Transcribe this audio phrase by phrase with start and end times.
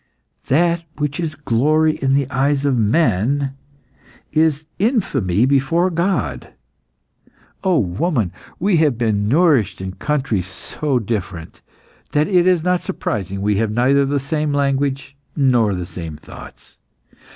[0.47, 3.55] "That which is glory in the eyes of men,
[4.33, 6.53] is infamy before God.
[7.63, 11.61] O woman, we have been nourished in countries so different,
[12.13, 16.79] that it is not surprising we have neither the same language nor the same thoughts!